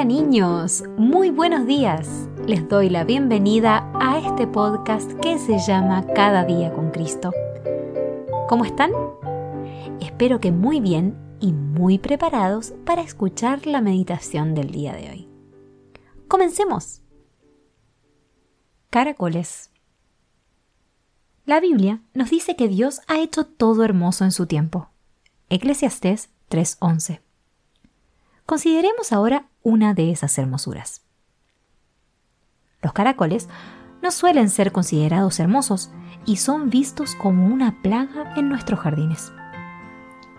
Hola 0.00 0.08
niños, 0.08 0.82
muy 0.96 1.28
buenos 1.28 1.66
días. 1.66 2.08
Les 2.46 2.66
doy 2.70 2.88
la 2.88 3.04
bienvenida 3.04 3.92
a 4.00 4.18
este 4.18 4.46
podcast 4.46 5.12
que 5.20 5.38
se 5.38 5.58
llama 5.58 6.06
Cada 6.14 6.46
día 6.46 6.72
con 6.72 6.90
Cristo. 6.90 7.34
¿Cómo 8.48 8.64
están? 8.64 8.92
Espero 10.00 10.40
que 10.40 10.52
muy 10.52 10.80
bien 10.80 11.18
y 11.38 11.52
muy 11.52 11.98
preparados 11.98 12.72
para 12.86 13.02
escuchar 13.02 13.66
la 13.66 13.82
meditación 13.82 14.54
del 14.54 14.70
día 14.70 14.94
de 14.94 15.10
hoy. 15.10 15.28
Comencemos. 16.28 17.02
Caracoles. 18.88 19.70
La 21.44 21.60
Biblia 21.60 22.00
nos 22.14 22.30
dice 22.30 22.56
que 22.56 22.68
Dios 22.68 23.02
ha 23.06 23.20
hecho 23.20 23.44
todo 23.44 23.84
hermoso 23.84 24.24
en 24.24 24.32
su 24.32 24.46
tiempo. 24.46 24.88
Eclesiastés 25.50 26.30
3:11. 26.48 27.20
Consideremos 28.46 29.12
ahora 29.12 29.49
una 29.62 29.94
de 29.94 30.10
esas 30.10 30.36
hermosuras. 30.38 31.02
Los 32.82 32.92
caracoles 32.92 33.48
no 34.02 34.10
suelen 34.10 34.48
ser 34.48 34.72
considerados 34.72 35.40
hermosos 35.40 35.90
y 36.26 36.36
son 36.36 36.70
vistos 36.70 37.14
como 37.14 37.46
una 37.46 37.82
plaga 37.82 38.34
en 38.36 38.48
nuestros 38.48 38.80
jardines. 38.80 39.32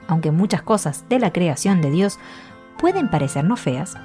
Aunque 0.08 0.32
muchas 0.32 0.62
cosas 0.62 1.06
de 1.10 1.20
la 1.20 1.32
creación 1.32 1.82
de 1.82 1.92
Dios 1.92 2.20
pueden 2.80 3.10
parecernos 3.10 3.60
feas, 3.60 3.96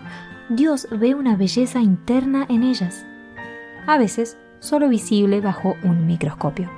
Dios 0.51 0.87
ve 0.91 1.15
una 1.15 1.37
belleza 1.37 1.81
interna 1.81 2.47
en 2.49 2.63
ellas, 2.63 3.05
a 3.87 3.99
veces 3.99 4.39
solo 4.61 4.89
visible 4.89 5.41
bajo 5.41 5.77
un 5.83 6.07
microscopio. 6.07 6.71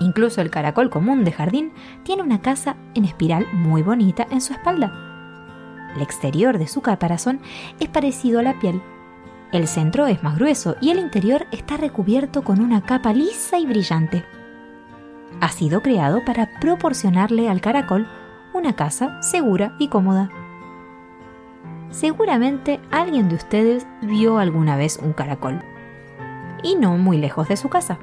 Incluso 0.00 0.40
el 0.40 0.50
caracol 0.50 0.90
común 0.90 1.24
de 1.24 1.32
jardín 1.32 1.72
tiene 2.02 2.22
una 2.22 2.40
casa 2.40 2.76
en 2.94 3.04
espiral 3.04 3.46
muy 3.52 3.82
bonita 3.82 4.26
en 4.30 4.40
su 4.40 4.52
espalda. 4.52 5.13
El 5.94 6.02
exterior 6.02 6.58
de 6.58 6.66
su 6.66 6.80
caparazón 6.80 7.40
es 7.80 7.88
parecido 7.88 8.40
a 8.40 8.42
la 8.42 8.58
piel. 8.58 8.82
El 9.52 9.68
centro 9.68 10.06
es 10.06 10.22
más 10.22 10.36
grueso 10.36 10.76
y 10.80 10.90
el 10.90 10.98
interior 10.98 11.46
está 11.52 11.76
recubierto 11.76 12.42
con 12.42 12.60
una 12.60 12.82
capa 12.82 13.12
lisa 13.12 13.58
y 13.58 13.66
brillante. 13.66 14.24
Ha 15.40 15.48
sido 15.50 15.80
creado 15.80 16.24
para 16.24 16.58
proporcionarle 16.60 17.48
al 17.48 17.60
caracol 17.60 18.08
una 18.52 18.74
casa 18.74 19.22
segura 19.22 19.76
y 19.78 19.88
cómoda. 19.88 20.30
Seguramente 21.90 22.80
alguien 22.90 23.28
de 23.28 23.36
ustedes 23.36 23.86
vio 24.02 24.38
alguna 24.38 24.76
vez 24.76 24.98
un 25.00 25.12
caracol, 25.12 25.62
y 26.64 26.74
no 26.74 26.96
muy 26.98 27.18
lejos 27.18 27.46
de 27.46 27.56
su 27.56 27.68
casa. 27.68 27.98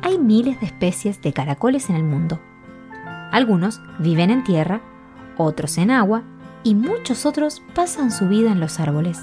Hay 0.00 0.18
miles 0.18 0.58
de 0.60 0.66
especies 0.66 1.20
de 1.20 1.34
caracoles 1.34 1.90
en 1.90 1.96
el 1.96 2.04
mundo. 2.04 2.40
Algunos 3.30 3.82
viven 3.98 4.30
en 4.30 4.44
tierra, 4.44 4.80
otros 5.36 5.76
en 5.76 5.90
agua 5.90 6.22
y 6.62 6.74
muchos 6.74 7.26
otros 7.26 7.62
pasan 7.74 8.10
su 8.10 8.28
vida 8.28 8.50
en 8.52 8.60
los 8.60 8.80
árboles. 8.80 9.20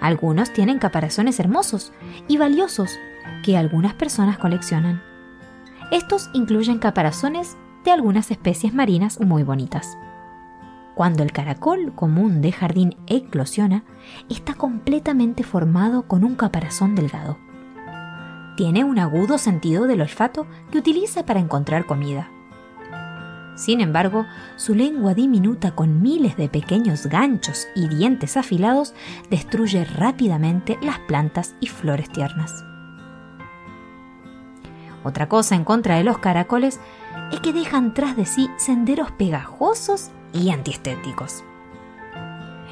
Algunos 0.00 0.52
tienen 0.52 0.78
caparazones 0.78 1.40
hermosos 1.40 1.92
y 2.28 2.36
valiosos 2.36 2.98
que 3.44 3.56
algunas 3.56 3.94
personas 3.94 4.38
coleccionan. 4.38 5.02
Estos 5.90 6.30
incluyen 6.34 6.78
caparazones 6.78 7.56
de 7.84 7.90
algunas 7.90 8.30
especies 8.30 8.74
marinas 8.74 9.20
muy 9.20 9.42
bonitas. 9.42 9.96
Cuando 10.94 11.22
el 11.22 11.32
caracol 11.32 11.92
común 11.94 12.40
de 12.40 12.52
jardín 12.52 12.96
eclosiona, 13.06 13.84
está 14.28 14.54
completamente 14.54 15.44
formado 15.44 16.02
con 16.08 16.24
un 16.24 16.34
caparazón 16.34 16.94
delgado. 16.94 17.38
Tiene 18.56 18.82
un 18.82 18.98
agudo 18.98 19.38
sentido 19.38 19.86
del 19.86 20.00
olfato 20.00 20.46
que 20.72 20.78
utiliza 20.78 21.24
para 21.24 21.38
encontrar 21.38 21.86
comida. 21.86 22.28
Sin 23.58 23.80
embargo, 23.80 24.24
su 24.54 24.76
lengua 24.76 25.14
diminuta 25.14 25.72
con 25.72 26.00
miles 26.00 26.36
de 26.36 26.48
pequeños 26.48 27.06
ganchos 27.06 27.66
y 27.74 27.88
dientes 27.88 28.36
afilados 28.36 28.94
destruye 29.30 29.84
rápidamente 29.84 30.78
las 30.80 31.00
plantas 31.00 31.56
y 31.58 31.66
flores 31.66 32.08
tiernas. 32.08 32.64
Otra 35.02 35.28
cosa 35.28 35.56
en 35.56 35.64
contra 35.64 35.96
de 35.96 36.04
los 36.04 36.18
caracoles 36.18 36.78
es 37.32 37.40
que 37.40 37.52
dejan 37.52 37.94
tras 37.94 38.16
de 38.16 38.26
sí 38.26 38.48
senderos 38.58 39.10
pegajosos 39.10 40.10
y 40.32 40.50
antiestéticos. 40.50 41.42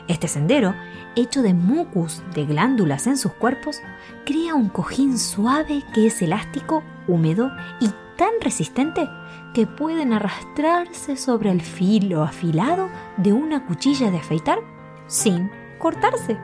Este 0.06 0.28
sendero, 0.28 0.72
hecho 1.16 1.42
de 1.42 1.52
mucus 1.52 2.22
de 2.32 2.44
glándulas 2.44 3.08
en 3.08 3.16
sus 3.16 3.32
cuerpos, 3.32 3.80
crea 4.24 4.54
un 4.54 4.68
cojín 4.68 5.18
suave 5.18 5.82
que 5.92 6.06
es 6.06 6.22
elástico, 6.22 6.84
húmedo 7.08 7.50
y 7.80 7.90
tan 8.16 8.30
resistente 8.40 9.08
que 9.54 9.66
pueden 9.66 10.12
arrastrarse 10.12 11.16
sobre 11.16 11.50
el 11.50 11.62
filo 11.62 12.22
afilado 12.22 12.88
de 13.16 13.32
una 13.32 13.66
cuchilla 13.66 14.10
de 14.10 14.18
afeitar 14.18 14.58
sin 15.06 15.50
cortarse. 15.78 16.38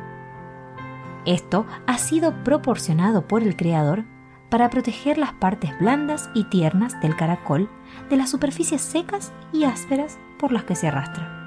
Esto 1.25 1.67
ha 1.87 1.99
sido 1.99 2.43
proporcionado 2.43 3.27
por 3.29 3.43
el 3.43 3.57
creador 3.57 4.05
para 4.51 4.69
proteger 4.69 5.19
las 5.19 5.33
partes 5.33 5.71
blandas 5.79 6.29
y 6.35 6.45
tiernas 6.45 7.01
del 7.01 7.17
caracol 7.17 7.71
de 8.11 8.17
las 8.17 8.31
superficies 8.31 8.83
secas 8.83 9.33
y 9.53 9.65
ásperas 9.65 10.19
por 10.39 10.53
las 10.53 10.65
que 10.65 10.75
se 10.75 10.89
arrastra. 10.89 11.39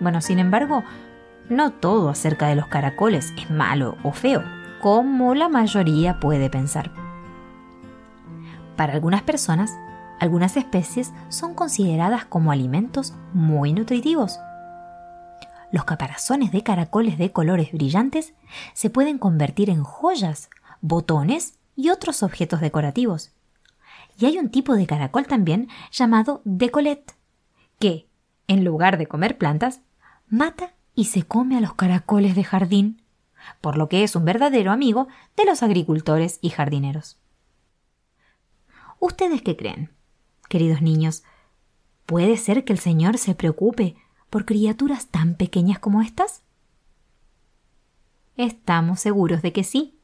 Bueno, 0.00 0.20
sin 0.20 0.38
embargo, 0.38 0.82
no 1.48 1.72
todo 1.72 2.08
acerca 2.08 2.46
de 2.46 2.56
los 2.56 2.66
caracoles 2.68 3.32
es 3.36 3.50
malo 3.50 3.98
o 4.02 4.12
feo, 4.12 4.42
como 4.80 5.34
la 5.34 5.48
mayoría 5.48 6.18
puede 6.18 6.48
pensar. 6.48 6.90
Para 8.80 8.94
algunas 8.94 9.20
personas, 9.20 9.78
algunas 10.20 10.56
especies 10.56 11.12
son 11.28 11.52
consideradas 11.52 12.24
como 12.24 12.50
alimentos 12.50 13.12
muy 13.34 13.74
nutritivos. 13.74 14.38
Los 15.70 15.84
caparazones 15.84 16.50
de 16.50 16.62
caracoles 16.62 17.18
de 17.18 17.30
colores 17.30 17.72
brillantes 17.72 18.32
se 18.72 18.88
pueden 18.88 19.18
convertir 19.18 19.68
en 19.68 19.82
joyas 19.82 20.48
botones 20.80 21.58
y 21.76 21.90
otros 21.90 22.22
objetos 22.22 22.62
decorativos. 22.62 23.32
Y 24.18 24.24
hay 24.24 24.38
un 24.38 24.48
tipo 24.48 24.74
de 24.74 24.86
caracol 24.86 25.26
también 25.26 25.68
llamado 25.92 26.40
decolet, 26.46 27.14
que, 27.78 28.08
en 28.48 28.64
lugar 28.64 28.96
de 28.96 29.06
comer 29.06 29.36
plantas, 29.36 29.82
mata 30.26 30.72
y 30.94 31.04
se 31.04 31.24
come 31.24 31.58
a 31.58 31.60
los 31.60 31.74
caracoles 31.74 32.34
de 32.34 32.44
jardín, 32.44 33.02
por 33.60 33.76
lo 33.76 33.90
que 33.90 34.04
es 34.04 34.16
un 34.16 34.24
verdadero 34.24 34.72
amigo 34.72 35.06
de 35.36 35.44
los 35.44 35.62
agricultores 35.62 36.38
y 36.40 36.48
jardineros. 36.48 37.19
¿Ustedes 39.00 39.42
qué 39.42 39.56
creen, 39.56 39.90
queridos 40.48 40.80
niños? 40.80 41.24
¿Puede 42.06 42.36
ser 42.36 42.64
que 42.64 42.72
el 42.72 42.78
Señor 42.78 43.18
se 43.18 43.34
preocupe 43.34 43.96
por 44.30 44.44
criaturas 44.44 45.08
tan 45.08 45.34
pequeñas 45.34 45.80
como 45.80 46.02
estas? 46.02 46.42
Estamos 48.36 49.00
seguros 49.00 49.42
de 49.42 49.52
que 49.52 49.64
sí 49.64 49.96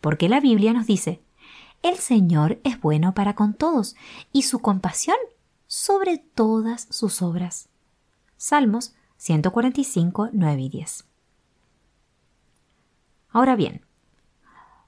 porque 0.00 0.28
la 0.28 0.40
Biblia 0.40 0.72
nos 0.72 0.86
dice, 0.86 1.22
el 1.82 1.96
Señor 1.96 2.60
es 2.64 2.80
bueno 2.80 3.14
para 3.14 3.34
con 3.34 3.54
todos 3.54 3.96
y 4.32 4.42
su 4.42 4.60
compasión 4.60 5.16
sobre 5.66 6.18
todas 6.18 6.86
sus 6.90 7.22
obras. 7.22 7.68
Salmos 8.36 8.94
145, 9.16 10.30
9 10.32 10.62
y 10.62 10.68
10. 10.68 11.04
Ahora 13.30 13.56
bien, 13.56 13.84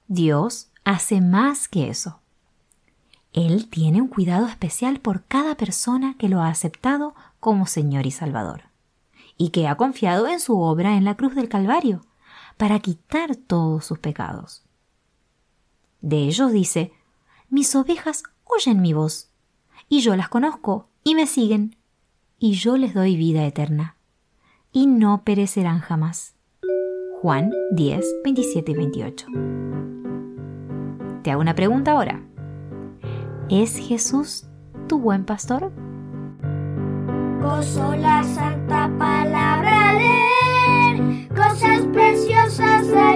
Dios 0.07 0.71
hace 0.83 1.21
más 1.21 1.67
que 1.67 1.89
eso. 1.89 2.20
Él 3.33 3.69
tiene 3.69 4.01
un 4.01 4.07
cuidado 4.07 4.47
especial 4.47 4.99
por 4.99 5.23
cada 5.25 5.55
persona 5.55 6.15
que 6.17 6.27
lo 6.29 6.41
ha 6.41 6.49
aceptado 6.49 7.15
como 7.39 7.65
Señor 7.65 8.05
y 8.05 8.11
Salvador. 8.11 8.63
y 9.37 9.49
que 9.49 9.67
ha 9.67 9.75
confiado 9.75 10.27
en 10.27 10.39
su 10.39 10.59
obra 10.59 10.97
en 10.97 11.03
la 11.03 11.15
cruz 11.15 11.33
del 11.33 11.49
Calvario 11.49 12.01
para 12.57 12.79
quitar 12.79 13.35
todos 13.35 13.83
sus 13.85 13.97
pecados. 13.97 14.63
De 15.99 16.17
ellos 16.17 16.51
dice, 16.51 16.93
mis 17.49 17.75
ovejas 17.75 18.21
oyen 18.43 18.81
mi 18.81 18.93
voz, 18.93 19.31
y 19.89 20.01
yo 20.01 20.15
las 20.15 20.29
conozco 20.29 20.89
y 21.03 21.15
me 21.15 21.25
siguen, 21.25 21.75
y 22.37 22.53
yo 22.53 22.77
les 22.77 22.93
doy 22.93 23.15
vida 23.15 23.43
eterna, 23.43 23.97
y 24.71 24.85
no 24.85 25.23
perecerán 25.23 25.79
jamás. 25.79 26.35
Juan 27.21 27.51
10, 27.71 28.05
27 28.23 28.71
y 28.71 28.75
28. 28.75 29.25
Te 31.23 31.31
hago 31.31 31.41
una 31.41 31.55
pregunta 31.55 31.93
ahora. 31.93 32.30
¿Es 33.51 33.75
Jesús 33.77 34.45
tu 34.87 34.97
buen 34.97 35.25
pastor? 35.25 35.73
Gozo 37.41 37.93
la 37.97 38.23
santa 38.23 38.89
palabra 38.97 39.91
leer, 39.91 41.27
cosas 41.27 41.81
preciosas 41.91 42.87
allí 42.93 43.10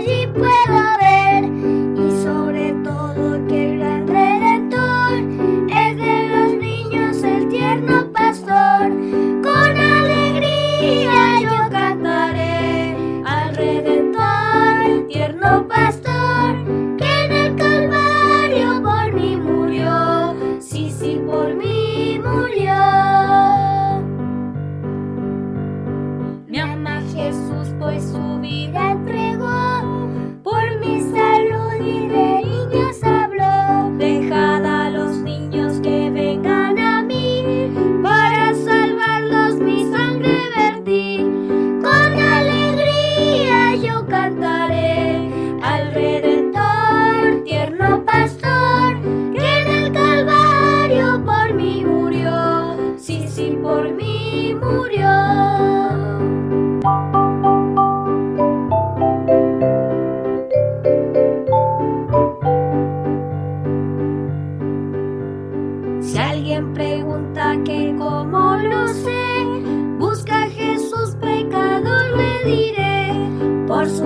Por 73.85 73.95
su 73.95 74.03